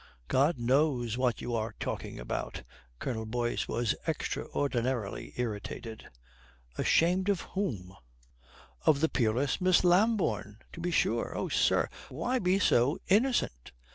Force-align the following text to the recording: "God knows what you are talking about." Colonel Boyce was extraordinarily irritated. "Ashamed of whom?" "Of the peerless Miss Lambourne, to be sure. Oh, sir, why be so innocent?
"God 0.27 0.57
knows 0.57 1.15
what 1.15 1.41
you 1.41 1.53
are 1.53 1.75
talking 1.79 2.19
about." 2.19 2.63
Colonel 2.97 3.27
Boyce 3.27 3.67
was 3.67 3.93
extraordinarily 4.07 5.31
irritated. 5.37 6.07
"Ashamed 6.75 7.29
of 7.29 7.41
whom?" 7.41 7.95
"Of 8.83 8.99
the 8.99 9.09
peerless 9.09 9.61
Miss 9.61 9.83
Lambourne, 9.83 10.57
to 10.73 10.79
be 10.79 10.89
sure. 10.89 11.37
Oh, 11.37 11.49
sir, 11.49 11.87
why 12.09 12.39
be 12.39 12.57
so 12.57 12.97
innocent? 13.09 13.73